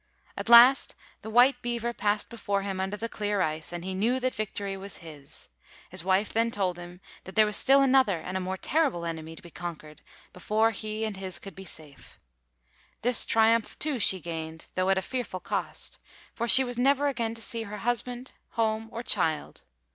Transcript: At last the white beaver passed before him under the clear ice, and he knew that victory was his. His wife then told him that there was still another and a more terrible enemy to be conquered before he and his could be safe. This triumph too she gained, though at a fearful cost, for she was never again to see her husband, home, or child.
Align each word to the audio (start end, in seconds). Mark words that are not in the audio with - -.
At 0.35 0.49
last 0.49 0.95
the 1.21 1.29
white 1.29 1.61
beaver 1.61 1.93
passed 1.93 2.27
before 2.29 2.63
him 2.63 2.79
under 2.79 2.97
the 2.97 3.07
clear 3.07 3.39
ice, 3.39 3.71
and 3.71 3.85
he 3.85 3.93
knew 3.93 4.19
that 4.19 4.33
victory 4.33 4.75
was 4.75 4.97
his. 5.05 5.47
His 5.91 6.03
wife 6.03 6.33
then 6.33 6.49
told 6.49 6.79
him 6.79 7.01
that 7.23 7.35
there 7.35 7.45
was 7.45 7.55
still 7.55 7.83
another 7.83 8.19
and 8.19 8.35
a 8.35 8.39
more 8.39 8.57
terrible 8.57 9.05
enemy 9.05 9.35
to 9.35 9.43
be 9.43 9.51
conquered 9.51 10.01
before 10.33 10.71
he 10.71 11.05
and 11.05 11.17
his 11.17 11.37
could 11.37 11.53
be 11.53 11.65
safe. 11.65 12.19
This 13.03 13.27
triumph 13.27 13.77
too 13.77 13.99
she 13.99 14.19
gained, 14.19 14.69
though 14.73 14.89
at 14.89 14.97
a 14.97 15.03
fearful 15.03 15.39
cost, 15.39 15.99
for 16.33 16.47
she 16.47 16.63
was 16.63 16.79
never 16.79 17.07
again 17.07 17.35
to 17.35 17.41
see 17.43 17.61
her 17.61 17.77
husband, 17.77 18.31
home, 18.53 18.89
or 18.91 19.03
child. 19.03 19.65